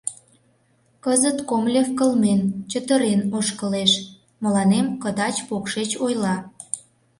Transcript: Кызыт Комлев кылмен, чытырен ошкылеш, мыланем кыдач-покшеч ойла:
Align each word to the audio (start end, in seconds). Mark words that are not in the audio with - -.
Кызыт 1.03 1.37
Комлев 1.49 1.87
кылмен, 1.97 2.41
чытырен 2.71 3.21
ошкылеш, 3.37 3.91
мыланем 4.43 4.87
кыдач-покшеч 5.01 5.89
ойла: 6.05 6.35